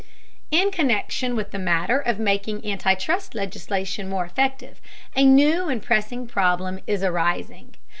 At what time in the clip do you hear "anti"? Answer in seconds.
2.65-2.95